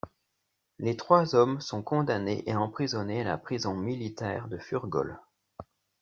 Les 0.79 0.97
trois 0.97 1.35
hommes 1.35 1.61
sont 1.61 1.83
condamnés 1.83 2.41
et 2.49 2.55
emprisonnés 2.55 3.21
à 3.21 3.23
la 3.23 3.37
prison 3.37 3.75
militaire 3.75 4.47
de 4.47 4.57
Furgole. 4.57 5.19